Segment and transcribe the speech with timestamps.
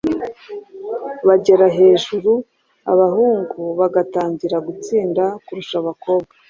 [1.27, 2.31] bagera hejuru
[2.91, 6.33] abahungu bagatangira gutsinda kurusha abakobwa?